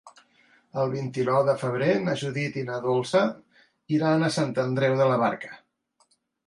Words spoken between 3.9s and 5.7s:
iran a Sant Andreu de la Barca.